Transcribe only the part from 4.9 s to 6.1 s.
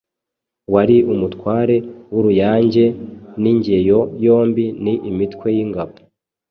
imitwe y’ingabo,